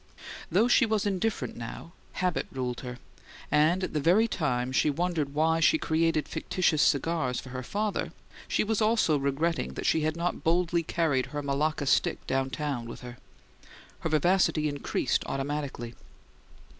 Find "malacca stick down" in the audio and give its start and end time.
11.43-12.49